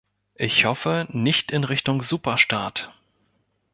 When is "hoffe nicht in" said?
0.65-1.63